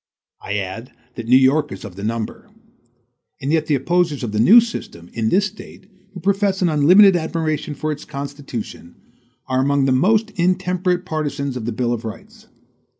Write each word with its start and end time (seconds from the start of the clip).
I 0.41 0.55
add 0.57 0.93
that 1.13 1.27
New 1.27 1.37
York 1.37 1.71
is 1.71 1.85
of 1.85 1.95
the 1.95 2.03
number. 2.03 2.49
And 3.39 3.51
yet 3.51 3.67
the 3.67 3.75
opposers 3.75 4.23
of 4.23 4.31
the 4.31 4.39
new 4.39 4.59
system, 4.59 5.11
in 5.13 5.29
this 5.29 5.45
State, 5.45 5.85
who 6.15 6.19
profess 6.19 6.59
an 6.63 6.69
unlimited 6.69 7.15
admiration 7.15 7.75
for 7.75 7.91
its 7.91 8.03
constitution, 8.03 8.95
are 9.45 9.61
among 9.61 9.85
the 9.85 9.91
most 9.91 10.31
intemperate 10.39 11.05
partisans 11.05 11.55
of 11.55 11.67
a 11.67 11.71
bill 11.71 11.93
of 11.93 12.03
rights. 12.03 12.47